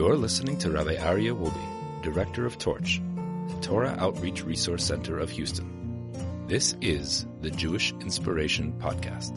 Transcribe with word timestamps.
You're 0.00 0.16
listening 0.16 0.56
to 0.60 0.70
Rabbi 0.70 0.94
Aryeh 0.96 1.38
Wolbe, 1.38 2.02
Director 2.02 2.46
of 2.46 2.56
Torch, 2.56 3.02
the 3.48 3.60
Torah 3.60 3.94
Outreach 3.98 4.44
Resource 4.44 4.82
Center 4.82 5.18
of 5.18 5.28
Houston. 5.28 6.46
This 6.46 6.74
is 6.80 7.26
the 7.42 7.50
Jewish 7.50 7.92
Inspiration 8.00 8.72
Podcast. 8.78 9.36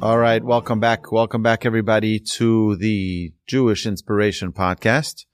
All 0.00 0.18
right, 0.18 0.40
welcome 0.44 0.78
back. 0.78 1.10
Welcome 1.10 1.42
back, 1.42 1.66
everybody, 1.66 2.20
to 2.36 2.76
the 2.76 3.32
Jewish 3.48 3.86
Inspiration 3.86 4.52
Podcast. 4.52 5.24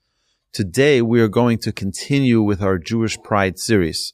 Today, 0.51 1.03
we 1.03 1.21
are 1.21 1.27
going 1.27 1.59
to 1.59 1.71
continue 1.71 2.41
with 2.41 2.63
our 2.63 2.79
Jewish 2.79 3.19
Pride 3.21 3.59
series. 3.59 4.13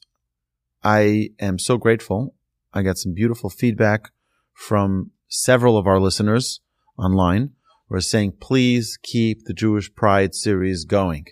I 0.84 1.30
am 1.40 1.60
so 1.60 1.78
grateful. 1.78 2.36
I 2.74 2.82
got 2.82 2.98
some 2.98 3.14
beautiful 3.14 3.50
feedback 3.50 4.12
from 4.54 5.12
several 5.30 5.78
of 5.78 5.88
our 5.88 6.02
listeners 6.02 6.60
online 6.98 7.52
we're 7.92 8.00
saying, 8.00 8.32
please 8.40 8.98
keep 9.04 9.44
the 9.44 9.54
Jewish 9.54 9.94
Pride 9.94 10.34
series 10.34 10.86
going. 10.86 11.26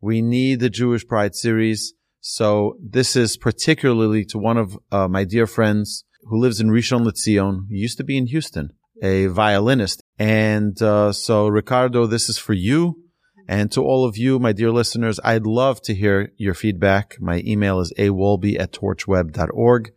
We 0.00 0.22
need 0.22 0.60
the 0.60 0.70
Jewish 0.70 1.06
Pride 1.06 1.34
series. 1.34 1.92
So 2.22 2.78
this 2.82 3.16
is 3.16 3.36
particularly 3.36 4.24
to 4.30 4.38
one 4.38 4.56
of 4.56 4.78
uh, 4.90 5.08
my 5.08 5.24
dear 5.24 5.46
friends 5.46 6.06
who 6.22 6.40
lives 6.40 6.58
in 6.58 6.68
Rishon 6.70 7.04
LeZion, 7.04 7.66
used 7.68 7.98
to 7.98 8.04
be 8.04 8.16
in 8.16 8.28
Houston, 8.28 8.70
a 9.02 9.26
violinist. 9.26 10.02
And 10.18 10.80
uh, 10.80 11.12
so, 11.12 11.48
Ricardo, 11.48 12.06
this 12.06 12.30
is 12.30 12.38
for 12.38 12.54
you. 12.54 13.02
And 13.46 13.70
to 13.72 13.82
all 13.82 14.06
of 14.06 14.16
you, 14.16 14.38
my 14.38 14.52
dear 14.52 14.70
listeners, 14.70 15.20
I'd 15.22 15.44
love 15.44 15.82
to 15.82 15.94
hear 15.94 16.32
your 16.38 16.54
feedback. 16.54 17.16
My 17.20 17.42
email 17.44 17.78
is 17.78 17.92
awolbe 17.98 18.58
at 18.58 18.72
torchweb.org. 18.72 19.92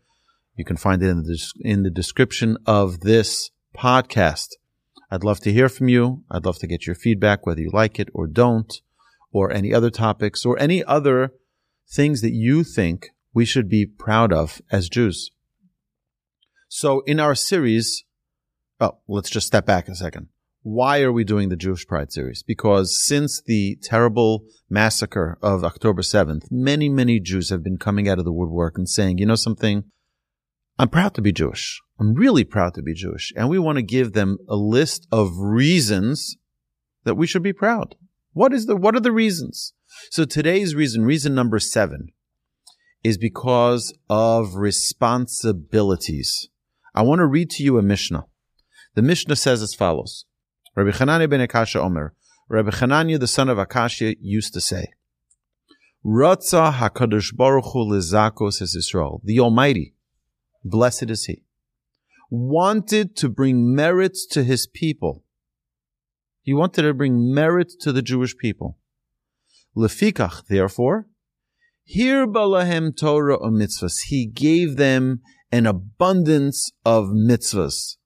You 0.57 0.65
can 0.65 0.76
find 0.76 1.01
it 1.01 1.07
in 1.07 1.23
the, 1.23 1.54
in 1.62 1.84
the 1.84 1.90
description 1.90 2.57
of 2.65 2.99
this 2.99 3.51
podcast. 3.73 4.49
I'd 5.09 5.23
love 5.23 5.39
to 5.41 5.53
hear 5.53 5.70
from 5.70 5.88
you. 5.88 6.23
I'd 6.29 6.45
love 6.45 6.59
to 6.59 6.67
get 6.67 6.85
your 6.85 6.95
feedback, 6.95 7.45
whether 7.45 7.61
you 7.61 7.70
like 7.71 7.99
it 7.99 8.09
or 8.13 8.27
don't, 8.27 8.73
or 9.31 9.52
any 9.52 9.73
other 9.73 9.90
topics 9.90 10.45
or 10.45 10.59
any 10.59 10.84
other 10.84 11.32
things 11.90 12.21
that 12.21 12.34
you 12.34 12.63
think 12.63 13.07
we 13.34 13.45
should 13.45 13.70
be 13.70 13.85
proud 13.85 14.34
of 14.34 14.62
as 14.71 14.90
Jews. 14.90 15.32
So 16.67 17.01
in 17.01 17.20
our 17.20 17.35
series, 17.35 18.04
oh, 18.79 18.98
let's 19.07 19.29
just 19.29 19.48
step 19.48 19.65
back 19.65 19.87
a 19.87 19.95
second. 19.95 20.27
Why 20.63 21.01
are 21.01 21.13
we 21.13 21.23
doing 21.23 21.48
the 21.48 21.55
Jewish 21.55 21.87
Pride 21.87 22.12
series? 22.12 22.43
Because 22.43 23.01
since 23.01 23.41
the 23.41 23.77
terrible 23.82 24.43
massacre 24.70 25.37
of 25.41 25.63
October 25.63 26.01
7th, 26.01 26.51
many, 26.51 26.89
many 26.89 27.21
Jews 27.21 27.49
have 27.51 27.63
been 27.63 27.77
coming 27.77 28.10
out 28.10 28.20
of 28.20 28.26
the 28.26 28.34
woodwork 28.34 28.77
and 28.77 28.89
saying, 28.89 29.17
you 29.17 29.26
know 29.26 29.35
something? 29.35 29.85
I'm 30.79 30.89
proud 30.89 31.15
to 31.15 31.21
be 31.21 31.31
Jewish. 31.31 31.81
I'm 31.99 32.13
really 32.13 32.43
proud 32.43 32.75
to 32.75 32.83
be 32.83 32.93
Jewish. 32.93 33.33
And 33.35 33.49
we 33.49 33.57
want 33.57 33.77
to 33.77 33.81
give 33.81 34.13
them 34.13 34.37
a 34.47 34.55
list 34.55 35.07
of 35.11 35.37
reasons 35.37 36.37
that 37.03 37.15
we 37.15 37.25
should 37.25 37.41
be 37.41 37.53
proud. 37.53 37.95
What 38.33 38.53
is 38.53 38.67
the, 38.67 38.75
what 38.75 38.95
are 38.95 38.99
the 38.99 39.11
reasons? 39.11 39.73
So 40.11 40.25
today's 40.25 40.75
reason, 40.75 41.03
reason 41.03 41.33
number 41.33 41.57
seven, 41.57 42.09
is 43.03 43.17
because 43.17 43.91
of 44.09 44.55
responsibilities. 44.55 46.49
I 46.93 47.01
want 47.01 47.20
to 47.20 47.25
read 47.25 47.49
to 47.51 47.63
you 47.63 47.79
a 47.79 47.81
Mishnah. 47.81 48.25
The 48.93 49.01
Mishnah 49.01 49.35
says 49.35 49.63
as 49.63 49.73
follows. 49.73 50.25
Rabbi 50.75 50.91
Chananya 50.91 51.27
ben 51.27 51.41
Akasha 51.41 51.81
Omer. 51.81 52.13
Rabbi 52.49 52.70
Chananya, 52.70 53.20
the 53.20 53.27
son 53.27 53.49
of 53.49 53.57
Akasha, 53.57 54.15
used 54.21 54.53
to 54.53 54.61
say, 54.61 54.93
Ratza 56.05 56.73
HaKadosh 56.73 57.35
Baruch 57.35 57.65
Hu 57.73 57.85
lezakos 57.91 58.61
Israel. 58.61 59.21
The 59.23 59.39
Almighty, 59.39 59.95
blessed 60.63 61.10
is 61.10 61.26
He 61.26 61.44
wanted 62.30 63.16
to 63.18 63.30
bring 63.30 63.74
merits 63.74 64.25
to 64.28 64.44
his 64.44 64.68
people. 64.68 65.24
He 66.41 66.53
wanted 66.53 66.84
to 66.84 66.94
bring 66.94 67.34
merit 67.34 67.74
to 67.81 67.91
the 67.91 68.02
Jewish 68.02 68.38
people. 68.38 68.78
Lefikach, 69.75 70.47
therefore, 70.47 71.08
hirba 71.94 72.47
lahem 72.47 72.97
Torah 72.97 73.35
or 73.35 73.52
mitzvahs. 73.52 74.00
He 74.07 74.25
gave 74.25 74.78
them 74.78 75.22
an 75.51 75.66
abundance 75.66 76.72
of 76.85 77.07
mitzvahs. 77.07 77.97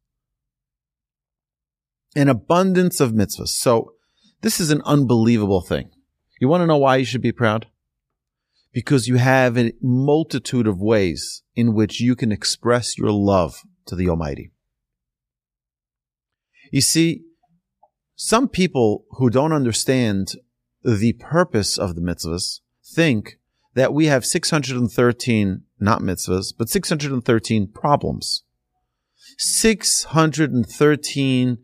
An 2.16 2.30
abundance 2.30 3.00
of 3.00 3.12
mitzvahs. 3.12 3.50
So, 3.50 3.94
this 4.42 4.60
is 4.60 4.72
an 4.72 4.82
unbelievable 4.86 5.62
thing. 5.62 5.92
You 6.40 6.48
want 6.48 6.62
to 6.62 6.68
know 6.68 6.78
why 6.78 6.98
you 6.98 7.06
should 7.06 7.22
be 7.22 7.32
proud? 7.32 7.68
Because 8.74 9.08
you 9.08 9.18
have 9.18 9.58
a 9.58 9.74
multitude 9.82 10.68
of 10.68 10.80
ways 10.80 11.44
in 11.56 11.74
which 11.74 12.00
you 12.00 12.16
can 12.16 12.32
express 12.32 12.98
your 12.98 13.12
love 13.12 13.62
to 13.88 13.96
the 13.96 14.10
Almighty. 14.10 14.52
You 16.72 16.82
see, 16.82 17.24
some 18.16 18.48
people 18.48 19.06
who 19.12 19.30
don't 19.30 19.52
understand 19.52 20.34
the 20.84 21.14
purpose 21.14 21.78
of 21.78 21.96
the 21.96 22.02
mitzvahs 22.02 22.62
think 22.84 23.38
that 23.74 23.94
we 23.94 24.06
have 24.06 24.26
613 24.26 25.64
not 25.80 26.02
mitzvahs, 26.02 26.54
but 26.58 26.70
613 26.70 27.68
problems. 27.68 28.44
613 29.38 31.58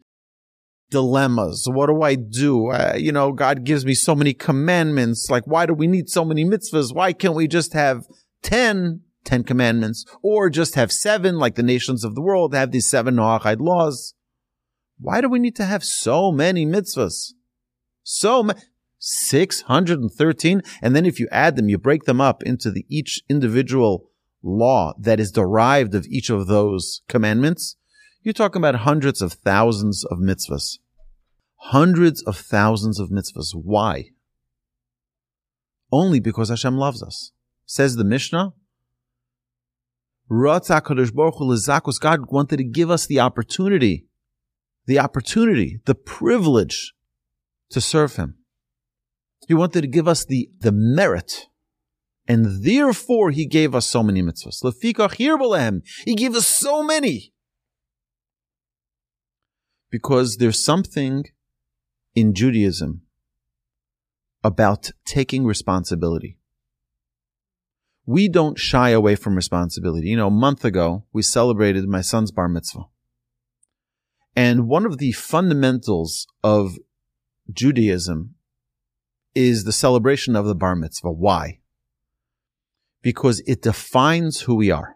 dilemmas. 0.90 1.68
What 1.70 1.88
do 1.88 2.02
I 2.02 2.16
do? 2.16 2.68
Uh, 2.68 2.96
you 2.98 3.12
know, 3.12 3.32
God 3.32 3.64
gives 3.64 3.86
me 3.86 3.94
so 3.94 4.16
many 4.16 4.34
commandments. 4.34 5.28
Like, 5.30 5.46
why 5.46 5.66
do 5.66 5.74
we 5.74 5.88
need 5.88 6.10
so 6.10 6.24
many 6.24 6.46
mitzvahs? 6.46 6.94
Why 6.94 7.14
can't 7.14 7.36
we 7.36 7.48
just 7.48 7.74
have 7.74 8.06
10 8.44 9.02
Ten 9.28 9.44
Commandments, 9.44 10.06
or 10.24 10.50
just 10.50 10.76
have 10.76 10.90
seven, 10.90 11.38
like 11.38 11.56
the 11.56 11.62
nations 11.64 12.06
of 12.06 12.16
the 12.16 12.22
world 12.22 12.56
have 12.56 12.72
these 12.72 12.90
seven 12.90 13.16
Noachide 13.18 13.60
laws. 13.60 14.14
Why 15.00 15.20
do 15.20 15.28
we 15.28 15.38
need 15.38 15.56
to 15.58 15.66
have 15.66 15.84
so 15.84 16.32
many 16.32 16.66
mitzvahs? 16.66 17.34
So 18.04 18.42
many. 18.42 18.62
613. 19.00 20.62
And 20.82 20.96
then 20.96 21.06
if 21.06 21.20
you 21.20 21.28
add 21.30 21.56
them, 21.56 21.68
you 21.70 21.78
break 21.78 22.06
them 22.06 22.22
up 22.22 22.42
into 22.42 22.72
the 22.72 22.86
each 22.90 23.22
individual 23.30 24.10
law 24.42 24.94
that 24.98 25.20
is 25.20 25.32
derived 25.32 25.94
of 25.94 26.08
each 26.08 26.30
of 26.30 26.48
those 26.48 27.02
commandments. 27.10 27.76
You're 28.28 28.34
talking 28.34 28.60
about 28.60 28.76
hundreds 28.82 29.22
of 29.22 29.32
thousands 29.32 30.04
of 30.04 30.18
mitzvahs. 30.18 30.80
Hundreds 31.72 32.22
of 32.24 32.36
thousands 32.36 33.00
of 33.00 33.08
mitzvahs. 33.10 33.52
Why? 33.54 34.10
Only 35.94 36.20
because 36.20 36.50
Hashem 36.50 36.76
loves 36.76 37.02
us. 37.02 37.32
Says 37.66 37.96
the 37.96 38.04
Mishnah, 38.04 38.52
God 40.30 42.26
wanted 42.30 42.58
to 42.58 42.66
give 42.66 42.92
us 42.92 43.06
the 43.06 43.22
opportunity, 43.22 44.08
the 44.88 45.00
opportunity, 45.00 45.80
the 45.86 45.96
privilege 45.96 46.96
to 47.70 47.80
serve 47.80 48.18
Him. 48.18 48.40
He 49.48 49.54
wanted 49.54 49.84
to 49.84 49.88
give 49.88 50.10
us 50.10 50.26
the, 50.26 50.50
the 50.60 50.74
merit. 50.74 51.48
And 52.28 52.66
therefore, 52.66 53.32
He 53.32 53.46
gave 53.46 53.74
us 53.74 53.86
so 53.86 54.04
many 54.04 54.22
mitzvahs. 54.22 54.74
He 56.04 56.16
gave 56.16 56.36
us 56.36 56.46
so 56.46 56.84
many. 56.84 57.32
Because 59.90 60.38
there's 60.38 60.64
something 60.64 61.26
in 62.16 62.34
Judaism 62.34 63.02
about 64.44 64.92
taking 65.06 65.46
responsibility 65.46 66.38
we 68.08 68.30
don't 68.30 68.58
shy 68.58 68.90
away 68.90 69.16
from 69.16 69.36
responsibility. 69.36 70.08
You 70.08 70.16
know, 70.16 70.28
a 70.28 70.32
month 70.32 70.64
ago, 70.66 71.04
we 71.12 71.22
celebrated 71.22 71.88
my 71.88 72.02
son's 72.02 72.32
bar 72.32 72.48
mitzvah. 72.48 72.86
And 74.34 74.68
one 74.68 74.86
of 74.86 74.98
the 74.98 75.12
fundamentals 75.12 76.26
of 76.42 76.78
Judaism 77.52 78.36
is 79.36 79.66
the 79.66 79.74
celebration 79.74 80.36
of 80.38 80.46
the 80.46 80.56
bar 80.56 80.76
mitzvah. 80.76 81.12
Why? 81.12 81.60
Because 83.02 83.42
it 83.46 83.62
defines 83.62 84.42
who 84.42 84.56
we 84.56 84.72
are. 84.72 84.96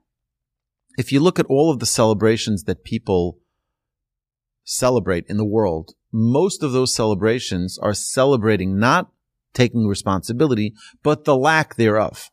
If 0.98 1.12
you 1.12 1.20
look 1.20 1.38
at 1.38 1.46
all 1.48 1.70
of 1.70 1.80
the 1.80 1.86
celebrations 1.86 2.64
that 2.64 2.86
people 2.86 3.40
celebrate 4.64 5.26
in 5.28 5.38
the 5.38 5.46
world, 5.46 5.94
most 6.12 6.64
of 6.64 6.72
those 6.72 6.94
celebrations 6.94 7.78
are 7.80 7.94
celebrating 7.94 8.78
not 8.78 9.12
taking 9.54 9.88
responsibility, 9.88 10.74
but 11.04 11.26
the 11.26 11.36
lack 11.36 11.76
thereof 11.76 12.30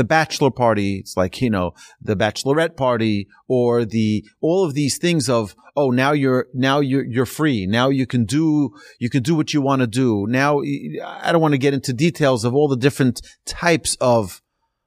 the 0.00 0.04
bachelor 0.04 0.50
party. 0.50 0.96
It's 0.96 1.16
like, 1.16 1.40
you 1.40 1.50
know, 1.50 1.74
the 2.00 2.16
bachelorette 2.16 2.76
party 2.76 3.28
or 3.48 3.84
the, 3.84 4.24
all 4.40 4.64
of 4.64 4.74
these 4.74 4.98
things 4.98 5.28
of, 5.28 5.54
oh, 5.76 5.90
now 5.90 6.12
you're, 6.12 6.46
now 6.54 6.80
you're, 6.80 7.04
you're 7.04 7.26
free. 7.26 7.66
Now 7.66 7.88
you 7.88 8.06
can 8.06 8.24
do, 8.24 8.70
you 8.98 9.10
can 9.10 9.22
do 9.22 9.34
what 9.34 9.52
you 9.52 9.60
want 9.60 9.80
to 9.80 9.86
do. 9.86 10.26
Now, 10.28 10.60
I 11.04 11.32
don't 11.32 11.40
want 11.42 11.52
to 11.52 11.58
get 11.58 11.74
into 11.74 11.92
details 11.92 12.44
of 12.44 12.54
all 12.54 12.68
the 12.68 12.76
different 12.76 13.20
types 13.44 13.96
of 14.00 14.40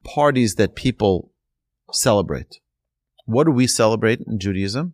parties 0.03 0.55
that 0.55 0.75
people 0.75 1.31
celebrate. 1.91 2.59
What 3.25 3.45
do 3.45 3.51
we 3.51 3.67
celebrate 3.67 4.21
in 4.25 4.39
Judaism? 4.39 4.93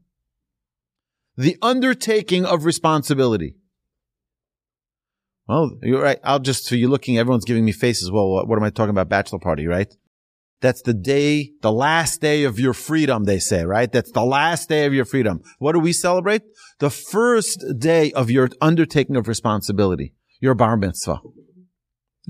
The 1.40 1.56
undertaking 1.62 2.44
of 2.44 2.66
responsibility. 2.66 3.56
Well, 5.48 5.72
you're 5.82 6.02
right. 6.02 6.20
I'll 6.22 6.40
just, 6.40 6.68
for 6.68 6.76
you 6.76 6.90
looking, 6.90 7.18
everyone's 7.18 7.46
giving 7.46 7.64
me 7.64 7.72
faces. 7.72 8.12
Well, 8.12 8.30
what, 8.30 8.50
what 8.50 8.58
am 8.58 8.66
I 8.66 8.70
talking 8.70 8.90
about? 8.90 9.08
Bachelor 9.08 9.40
party, 9.40 9.66
right? 9.66 9.88
That's 10.60 10.82
the 10.82 10.94
day, 10.94 11.52
the 11.62 11.72
last 11.72 12.20
day 12.20 12.44
of 12.44 12.60
your 12.60 12.74
freedom, 12.74 13.24
they 13.24 13.40
say, 13.40 13.64
right? 13.64 13.90
That's 13.90 14.12
the 14.12 14.26
last 14.26 14.68
day 14.68 14.86
of 14.86 14.94
your 14.94 15.06
freedom. 15.06 15.40
What 15.60 15.72
do 15.72 15.80
we 15.80 15.94
celebrate? 15.94 16.42
The 16.80 16.90
first 16.90 17.64
day 17.78 18.12
of 18.12 18.30
your 18.30 18.50
undertaking 18.60 19.16
of 19.16 19.30
responsibility, 19.30 20.16
your 20.42 20.56
bar 20.56 20.76
mitzvah. 20.76 21.22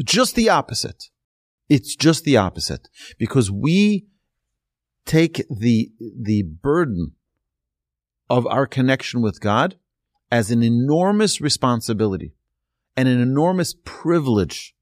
Just 0.05 0.35
the 0.35 0.49
opposite. 0.49 1.05
It's 1.67 1.95
just 1.95 2.25
the 2.25 2.37
opposite 2.37 2.89
because 3.17 3.49
we 3.49 4.05
take 5.07 5.43
the, 5.49 5.89
the 5.99 6.43
burden 6.43 7.13
of 8.29 8.45
our 8.47 8.67
connection 8.67 9.21
with 9.21 9.41
God 9.41 9.75
as 10.31 10.51
an 10.51 10.63
enormous 10.63 11.41
responsibility 11.41 12.33
and 12.95 13.07
an 13.07 13.19
enormous 13.19 13.75
privilege. 13.83 14.75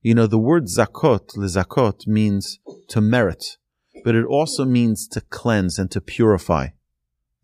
You 0.00 0.14
know, 0.14 0.26
the 0.26 0.38
word 0.38 0.64
zakot, 0.66 1.36
lizakot, 1.36 2.06
means 2.06 2.60
to 2.88 3.00
merit, 3.00 3.58
but 4.04 4.14
it 4.14 4.24
also 4.24 4.64
means 4.64 5.06
to 5.08 5.20
cleanse 5.20 5.78
and 5.78 5.90
to 5.90 6.00
purify. 6.00 6.68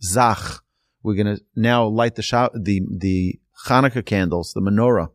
Zach, 0.03 0.61
we're 1.03 1.17
going 1.17 1.37
to 1.37 1.43
now 1.55 1.87
light 1.87 2.15
the, 2.15 2.51
the, 2.55 2.81
the 2.99 3.41
Hanukkah 3.67 4.05
candles, 4.05 4.53
the 4.55 4.61
menorah. 4.61 5.09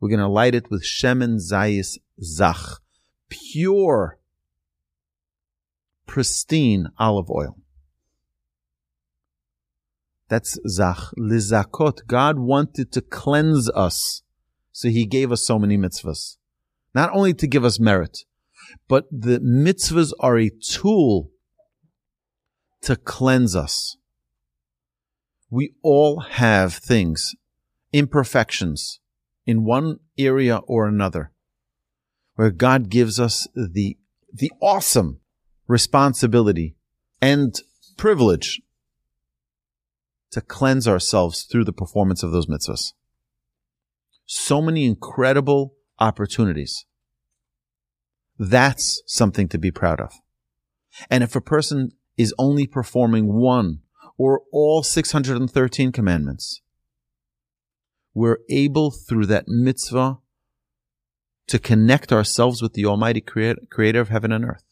We're 0.00 0.08
going 0.08 0.20
to 0.20 0.28
light 0.28 0.54
it 0.54 0.70
with 0.70 0.84
Shemen 0.84 1.38
Zayis 1.38 1.98
Zach, 2.22 2.80
pure, 3.28 4.18
pristine 6.06 6.88
olive 6.98 7.30
oil. 7.30 7.56
That's 10.28 10.58
Zach. 10.68 10.98
Lizakot. 11.18 12.06
God 12.06 12.38
wanted 12.38 12.92
to 12.92 13.00
cleanse 13.00 13.70
us. 13.70 14.22
So 14.72 14.88
he 14.88 15.06
gave 15.06 15.32
us 15.32 15.46
so 15.46 15.58
many 15.58 15.78
mitzvahs. 15.78 16.36
Not 16.94 17.10
only 17.12 17.34
to 17.34 17.46
give 17.46 17.64
us 17.64 17.78
merit, 17.78 18.24
but 18.88 19.04
the 19.10 19.38
mitzvahs 19.38 20.12
are 20.20 20.38
a 20.38 20.50
tool 20.50 21.30
to 22.82 22.96
cleanse 22.96 23.54
us. 23.54 23.96
We 25.50 25.74
all 25.82 26.20
have 26.20 26.74
things, 26.74 27.34
imperfections 27.92 29.00
in 29.46 29.64
one 29.64 30.00
area 30.18 30.56
or 30.66 30.88
another 30.88 31.32
where 32.34 32.50
God 32.50 32.90
gives 32.90 33.18
us 33.18 33.48
the, 33.54 33.96
the 34.32 34.50
awesome 34.60 35.20
responsibility 35.66 36.76
and 37.20 37.54
privilege 37.96 38.60
to 40.36 40.42
cleanse 40.42 40.86
ourselves 40.86 41.44
through 41.44 41.64
the 41.64 41.72
performance 41.72 42.22
of 42.22 42.30
those 42.30 42.46
mitzvahs. 42.46 42.92
So 44.26 44.60
many 44.60 44.84
incredible 44.84 45.72
opportunities. 45.98 46.84
That's 48.38 49.02
something 49.06 49.48
to 49.48 49.56
be 49.56 49.70
proud 49.70 49.98
of. 49.98 50.12
And 51.08 51.24
if 51.24 51.34
a 51.34 51.40
person 51.40 51.92
is 52.18 52.34
only 52.38 52.66
performing 52.66 53.32
one 53.32 53.80
or 54.18 54.42
all 54.52 54.82
613 54.82 55.90
commandments, 55.90 56.60
we're 58.12 58.40
able 58.50 58.90
through 58.90 59.24
that 59.24 59.48
mitzvah 59.48 60.18
to 61.46 61.58
connect 61.58 62.12
ourselves 62.12 62.60
with 62.60 62.74
the 62.74 62.84
Almighty 62.84 63.22
Creator 63.22 64.00
of 64.02 64.10
heaven 64.10 64.32
and 64.32 64.44
earth. 64.44 64.65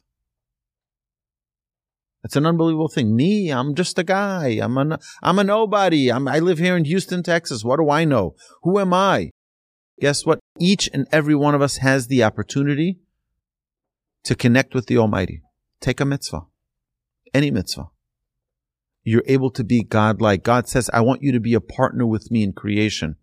It's 2.24 2.36
an 2.36 2.46
unbelievable 2.46 2.88
thing. 2.88 3.14
Me, 3.14 3.50
I'm 3.50 3.74
just 3.74 3.98
a 3.98 4.02
guy. 4.02 4.58
I'm 4.60 4.78
a, 4.78 4.98
I'm 5.22 5.38
a 5.38 5.44
nobody. 5.44 6.10
I'm, 6.10 6.26
I 6.26 6.38
live 6.38 6.58
here 6.58 6.76
in 6.76 6.86
Houston, 6.86 7.22
Texas. 7.22 7.62
What 7.62 7.78
do 7.78 7.90
I 7.90 8.04
know? 8.06 8.34
Who 8.62 8.78
am 8.78 8.94
I? 8.94 9.30
Guess 10.00 10.24
what? 10.24 10.40
Each 10.58 10.88
and 10.94 11.06
every 11.12 11.34
one 11.34 11.54
of 11.54 11.60
us 11.60 11.76
has 11.76 12.06
the 12.06 12.24
opportunity 12.24 12.98
to 14.24 14.34
connect 14.34 14.74
with 14.74 14.86
the 14.86 14.96
Almighty. 14.96 15.42
Take 15.80 16.00
a 16.00 16.06
mitzvah. 16.06 16.46
Any 17.34 17.50
mitzvah. 17.50 17.90
You're 19.02 19.22
able 19.26 19.50
to 19.50 19.62
be 19.62 19.84
God-like. 19.84 20.42
God 20.42 20.66
says, 20.66 20.88
I 20.94 21.02
want 21.02 21.22
you 21.22 21.30
to 21.32 21.40
be 21.40 21.52
a 21.52 21.60
partner 21.60 22.06
with 22.06 22.30
me 22.30 22.42
in 22.42 22.54
creation. 22.54 23.16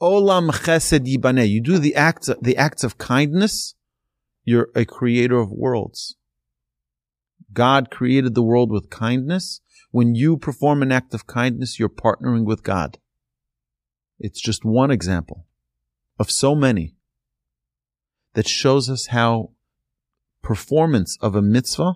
Olam 0.00 0.48
chesed 0.50 1.06
yibaneh. 1.06 1.46
You 1.48 1.60
do 1.60 1.78
the 1.78 1.94
acts, 1.94 2.30
the 2.40 2.56
acts 2.56 2.84
of 2.84 2.96
kindness. 2.96 3.74
You're 4.44 4.68
a 4.74 4.86
creator 4.86 5.38
of 5.38 5.50
worlds. 5.50 6.16
God 7.52 7.90
created 7.90 8.34
the 8.34 8.42
world 8.42 8.70
with 8.70 8.90
kindness. 8.90 9.60
When 9.90 10.14
you 10.14 10.36
perform 10.36 10.82
an 10.82 10.92
act 10.92 11.14
of 11.14 11.26
kindness, 11.26 11.78
you're 11.78 11.88
partnering 11.88 12.44
with 12.44 12.62
God. 12.62 12.98
It's 14.18 14.40
just 14.40 14.64
one 14.64 14.90
example 14.90 15.46
of 16.18 16.30
so 16.30 16.54
many 16.54 16.96
that 18.34 18.48
shows 18.48 18.90
us 18.90 19.06
how 19.06 19.50
performance 20.42 21.18
of 21.20 21.34
a 21.34 21.42
mitzvah 21.42 21.94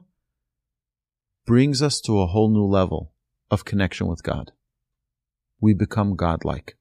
brings 1.47 1.83
us 1.83 2.01
to 2.01 2.21
a 2.21 2.27
whole 2.27 2.51
new 2.51 2.65
level 2.65 3.13
of 3.51 3.65
connection 3.65 4.07
with 4.07 4.23
God. 4.23 4.53
We 5.61 5.75
become 5.75 6.17
godlike. 6.17 6.77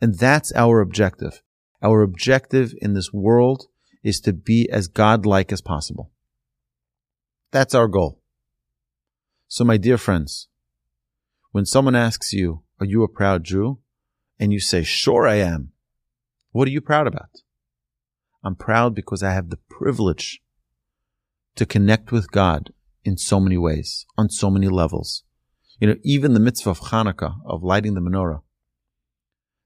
And 0.00 0.18
that's 0.18 0.52
our 0.54 0.80
objective. 0.80 1.42
Our 1.82 2.02
objective 2.02 2.74
in 2.80 2.94
this 2.94 3.12
world 3.12 3.66
is 4.02 4.20
to 4.20 4.32
be 4.32 4.68
as 4.70 4.88
godlike 4.88 5.52
as 5.52 5.60
possible. 5.60 6.10
That's 7.50 7.74
our 7.74 7.88
goal. 7.88 8.20
So 9.48 9.64
my 9.64 9.76
dear 9.76 9.98
friends, 9.98 10.48
when 11.52 11.64
someone 11.64 11.94
asks 11.94 12.32
you, 12.32 12.62
are 12.80 12.86
you 12.86 13.02
a 13.02 13.08
proud 13.08 13.44
Jew? 13.44 13.78
And 14.38 14.52
you 14.52 14.60
say, 14.60 14.82
sure 14.82 15.26
I 15.26 15.36
am. 15.36 15.72
What 16.50 16.68
are 16.68 16.72
you 16.72 16.80
proud 16.80 17.06
about? 17.06 17.42
I'm 18.44 18.54
proud 18.54 18.94
because 18.94 19.22
I 19.22 19.32
have 19.32 19.50
the 19.50 19.58
privilege 19.68 20.42
to 21.54 21.64
connect 21.64 22.12
with 22.12 22.30
God 22.30 22.72
in 23.04 23.16
so 23.16 23.40
many 23.40 23.56
ways, 23.56 24.04
on 24.18 24.28
so 24.28 24.50
many 24.50 24.68
levels. 24.68 25.22
You 25.80 25.88
know, 25.88 25.96
even 26.02 26.34
the 26.34 26.40
mitzvah 26.40 26.70
of 26.70 26.80
Hanukkah, 26.80 27.36
of 27.46 27.62
lighting 27.62 27.94
the 27.94 28.00
menorah, 28.00 28.42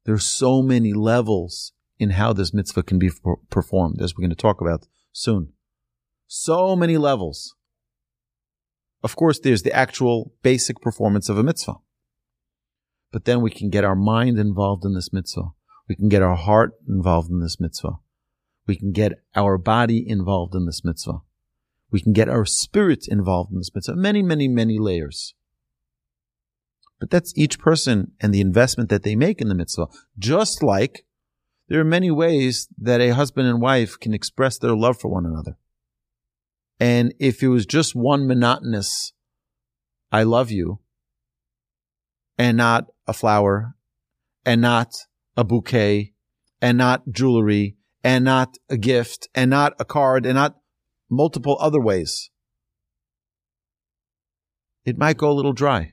there's 0.04 0.26
so 0.26 0.62
many 0.62 0.92
levels 0.92 1.72
in 1.98 2.10
how 2.10 2.32
this 2.32 2.54
mitzvah 2.54 2.82
can 2.82 2.98
be 2.98 3.10
performed, 3.50 4.00
as 4.00 4.14
we're 4.14 4.22
going 4.22 4.30
to 4.30 4.36
talk 4.36 4.60
about 4.60 4.86
soon. 5.12 5.52
So 6.26 6.74
many 6.76 6.96
levels. 6.96 7.56
Of 9.02 9.16
course, 9.16 9.40
there's 9.40 9.62
the 9.62 9.72
actual 9.72 10.32
basic 10.42 10.80
performance 10.80 11.28
of 11.28 11.38
a 11.38 11.42
mitzvah. 11.42 11.76
But 13.12 13.24
then 13.24 13.40
we 13.40 13.50
can 13.50 13.70
get 13.70 13.84
our 13.84 13.96
mind 13.96 14.38
involved 14.38 14.84
in 14.84 14.94
this 14.94 15.12
mitzvah. 15.12 15.50
We 15.88 15.96
can 15.96 16.08
get 16.08 16.22
our 16.22 16.36
heart 16.36 16.74
involved 16.88 17.30
in 17.30 17.40
this 17.40 17.58
mitzvah. 17.58 17.98
We 18.66 18.76
can 18.76 18.92
get 18.92 19.12
our 19.34 19.58
body 19.58 20.08
involved 20.08 20.54
in 20.54 20.66
this 20.66 20.84
mitzvah. 20.84 21.22
We 21.90 22.00
can 22.00 22.12
get 22.12 22.28
our 22.28 22.44
spirit 22.44 23.06
involved 23.08 23.50
in 23.50 23.58
this 23.58 23.74
mitzvah. 23.74 23.96
Many, 23.96 24.22
many, 24.22 24.46
many 24.46 24.78
layers. 24.78 25.34
But 27.00 27.10
that's 27.10 27.36
each 27.36 27.58
person 27.58 28.12
and 28.20 28.32
the 28.32 28.40
investment 28.40 28.90
that 28.90 29.02
they 29.02 29.16
make 29.16 29.40
in 29.40 29.48
the 29.48 29.54
mitzvah. 29.54 29.88
Just 30.18 30.62
like 30.62 31.04
there 31.68 31.80
are 31.80 31.84
many 31.84 32.10
ways 32.10 32.68
that 32.78 33.00
a 33.00 33.10
husband 33.10 33.48
and 33.48 33.60
wife 33.60 33.98
can 33.98 34.12
express 34.12 34.58
their 34.58 34.76
love 34.76 35.00
for 35.00 35.08
one 35.08 35.26
another. 35.26 35.56
And 36.80 37.12
if 37.20 37.42
it 37.42 37.48
was 37.48 37.66
just 37.66 37.94
one 37.94 38.26
monotonous, 38.26 39.12
I 40.10 40.22
love 40.22 40.50
you, 40.50 40.80
and 42.38 42.56
not 42.56 42.86
a 43.06 43.12
flower, 43.12 43.74
and 44.46 44.62
not 44.62 44.94
a 45.36 45.44
bouquet, 45.44 46.14
and 46.62 46.78
not 46.78 47.10
jewelry, 47.12 47.76
and 48.02 48.24
not 48.24 48.56
a 48.70 48.78
gift, 48.78 49.28
and 49.34 49.50
not 49.50 49.74
a 49.78 49.84
card, 49.84 50.24
and 50.24 50.36
not 50.36 50.56
multiple 51.10 51.58
other 51.60 51.80
ways, 51.80 52.30
it 54.84 54.96
might 54.96 55.18
go 55.18 55.30
a 55.30 55.34
little 55.34 55.52
dry. 55.52 55.92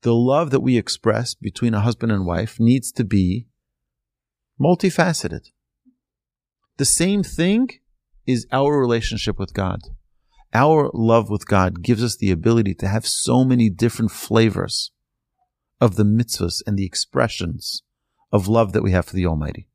The 0.00 0.14
love 0.14 0.50
that 0.50 0.60
we 0.60 0.78
express 0.78 1.34
between 1.34 1.74
a 1.74 1.80
husband 1.80 2.10
and 2.10 2.24
wife 2.24 2.58
needs 2.58 2.90
to 2.92 3.04
be 3.04 3.46
multifaceted. 4.58 5.50
The 6.78 6.84
same 6.84 7.22
thing 7.22 7.68
is 8.26 8.46
our 8.52 8.78
relationship 8.78 9.38
with 9.38 9.54
God. 9.54 9.80
Our 10.54 10.90
love 10.92 11.30
with 11.30 11.46
God 11.46 11.82
gives 11.82 12.04
us 12.04 12.16
the 12.16 12.30
ability 12.30 12.74
to 12.76 12.88
have 12.88 13.06
so 13.06 13.44
many 13.44 13.70
different 13.70 14.10
flavors 14.10 14.90
of 15.80 15.96
the 15.96 16.04
mitzvahs 16.04 16.62
and 16.66 16.76
the 16.76 16.84
expressions 16.84 17.82
of 18.30 18.48
love 18.48 18.72
that 18.72 18.82
we 18.82 18.92
have 18.92 19.06
for 19.06 19.16
the 19.16 19.26
Almighty. 19.26 19.68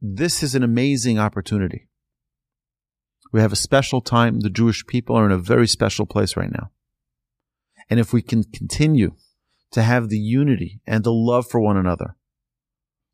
This 0.00 0.42
is 0.42 0.54
an 0.54 0.62
amazing 0.62 1.18
opportunity. 1.18 1.88
We 3.32 3.40
have 3.40 3.52
a 3.52 3.56
special 3.56 4.00
time. 4.00 4.40
The 4.40 4.50
Jewish 4.50 4.86
people 4.86 5.16
are 5.16 5.26
in 5.26 5.32
a 5.32 5.38
very 5.38 5.66
special 5.66 6.06
place 6.06 6.36
right 6.36 6.50
now. 6.50 6.70
And 7.90 7.98
if 7.98 8.12
we 8.12 8.22
can 8.22 8.44
continue 8.44 9.12
to 9.72 9.82
have 9.82 10.08
the 10.08 10.18
unity 10.18 10.80
and 10.86 11.04
the 11.04 11.12
love 11.12 11.46
for 11.48 11.60
one 11.60 11.76
another, 11.76 12.16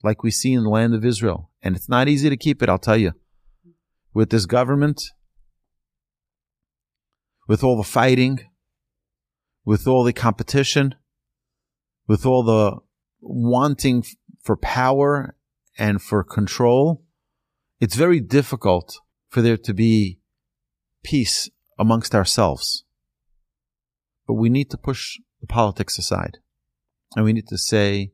like 0.03 0.23
we 0.23 0.31
see 0.31 0.53
in 0.53 0.64
the 0.64 0.69
land 0.69 0.95
of 0.95 1.05
Israel. 1.05 1.50
And 1.64 1.75
it's 1.75 1.88
not 1.88 2.09
easy 2.09 2.28
to 2.28 2.37
keep 2.37 2.62
it, 2.62 2.68
I'll 2.68 2.78
tell 2.78 2.99
you. 2.99 3.12
With 4.12 4.28
this 4.28 4.44
government, 4.44 5.02
with 7.49 7.64
all 7.64 7.78
the 7.78 7.83
fighting, 7.83 8.40
with 9.64 9.87
all 9.88 10.04
the 10.04 10.12
competition, 10.12 10.94
with 12.06 12.26
all 12.26 12.42
the 12.44 12.76
wanting 13.23 14.04
for 14.42 14.59
power 14.59 15.35
and 15.78 16.02
for 16.02 16.23
control, 16.23 17.02
it's 17.80 17.97
very 17.97 18.21
difficult 18.21 19.00
for 19.30 19.40
there 19.40 19.56
to 19.56 19.73
be 19.73 20.21
peace 21.02 21.49
amongst 21.78 22.14
ourselves. 22.14 22.85
But 24.26 24.35
we 24.35 24.50
need 24.50 24.71
to 24.71 24.76
push 24.76 25.18
the 25.40 25.47
politics 25.47 25.99
aside. 25.99 26.38
And 27.16 27.25
we 27.25 27.33
need 27.33 27.49
to 27.49 27.59
say, 27.59 28.12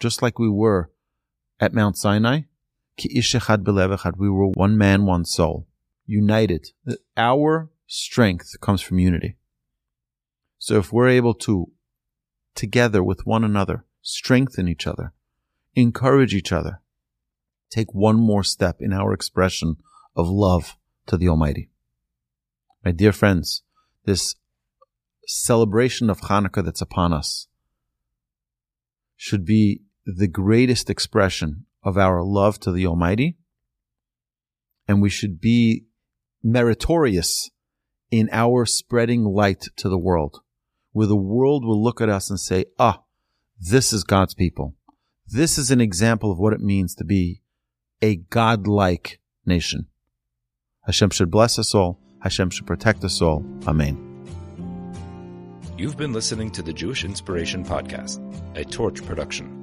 just 0.00 0.22
like 0.22 0.38
we 0.38 0.48
were 0.48 0.90
at 1.60 1.74
Mount 1.74 1.98
Sinai, 1.98 2.42
we 4.18 4.28
were 4.28 4.48
one 4.48 4.76
man, 4.76 5.06
one 5.06 5.24
soul, 5.24 5.66
united. 6.06 6.68
Our 7.16 7.70
strength 7.86 8.60
comes 8.60 8.82
from 8.82 8.98
unity. 8.98 9.36
So 10.58 10.78
if 10.78 10.92
we're 10.92 11.08
able 11.08 11.34
to, 11.34 11.70
together 12.54 13.02
with 13.02 13.26
one 13.26 13.44
another, 13.44 13.84
strengthen 14.02 14.68
each 14.68 14.86
other, 14.86 15.12
encourage 15.74 16.34
each 16.34 16.52
other, 16.52 16.80
take 17.70 17.94
one 17.94 18.16
more 18.16 18.42
step 18.42 18.78
in 18.80 18.92
our 18.92 19.12
expression 19.12 19.76
of 20.16 20.28
love 20.28 20.76
to 21.06 21.16
the 21.16 21.28
Almighty. 21.28 21.70
My 22.84 22.90
dear 22.90 23.12
friends, 23.12 23.62
this 24.04 24.34
celebration 25.26 26.10
of 26.10 26.22
Hanukkah 26.22 26.64
that's 26.64 26.80
upon 26.80 27.12
us 27.12 27.48
should 29.14 29.44
be 29.44 29.82
the 30.06 30.26
greatest 30.26 30.88
expression 30.88 31.66
of 31.88 31.96
our 31.96 32.22
love 32.22 32.60
to 32.60 32.70
the 32.70 32.86
Almighty, 32.86 33.38
and 34.86 35.00
we 35.00 35.08
should 35.08 35.40
be 35.40 35.86
meritorious 36.42 37.50
in 38.10 38.28
our 38.30 38.66
spreading 38.66 39.24
light 39.24 39.68
to 39.76 39.88
the 39.88 39.98
world, 39.98 40.40
where 40.92 41.06
the 41.06 41.16
world 41.16 41.64
will 41.64 41.82
look 41.82 42.00
at 42.00 42.10
us 42.10 42.28
and 42.28 42.38
say, 42.38 42.66
ah, 42.78 43.02
this 43.58 43.92
is 43.92 44.04
God's 44.04 44.34
people. 44.34 44.74
This 45.26 45.56
is 45.56 45.70
an 45.70 45.80
example 45.80 46.30
of 46.30 46.38
what 46.38 46.52
it 46.52 46.60
means 46.60 46.94
to 46.96 47.04
be 47.04 47.40
a 48.02 48.16
godlike 48.16 49.20
nation. 49.46 49.86
Hashem 50.84 51.10
should 51.10 51.30
bless 51.30 51.58
us 51.58 51.74
all. 51.74 51.98
Hashem 52.20 52.50
should 52.50 52.66
protect 52.66 53.02
us 53.02 53.22
all. 53.22 53.44
Amen. 53.66 54.04
You've 55.78 55.96
been 55.96 56.12
listening 56.12 56.50
to 56.52 56.62
the 56.62 56.72
Jewish 56.72 57.04
Inspiration 57.04 57.64
Podcast, 57.64 58.20
a 58.56 58.64
Torch 58.64 59.04
production. 59.04 59.57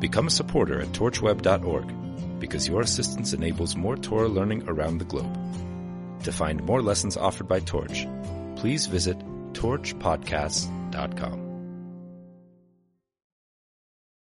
Become 0.00 0.28
a 0.28 0.30
supporter 0.30 0.80
at 0.80 0.88
torchweb.org 0.88 2.40
because 2.40 2.68
your 2.68 2.82
assistance 2.82 3.32
enables 3.32 3.76
more 3.76 3.96
Torah 3.96 4.28
learning 4.28 4.68
around 4.68 4.98
the 4.98 5.04
globe. 5.04 5.36
To 6.24 6.32
find 6.32 6.62
more 6.64 6.82
lessons 6.82 7.16
offered 7.16 7.48
by 7.48 7.60
Torch, 7.60 8.06
please 8.56 8.86
visit 8.86 9.18
torchpodcasts.com. 9.54 11.47